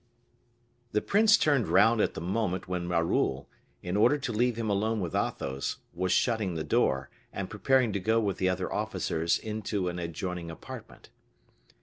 [0.93, 3.47] The prince turned round at the moment when Raoul,
[3.83, 7.99] in order to leave him alone with Athos, was shutting the door, and preparing to
[7.99, 11.11] go with the other officers into an adjoining apartment.